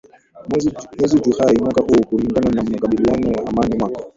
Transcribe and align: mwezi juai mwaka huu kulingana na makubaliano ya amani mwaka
mwezi 0.99 1.19
juai 1.19 1.57
mwaka 1.57 1.81
huu 1.81 2.05
kulingana 2.09 2.49
na 2.51 2.63
makubaliano 2.63 3.31
ya 3.31 3.47
amani 3.47 3.75
mwaka 3.79 4.01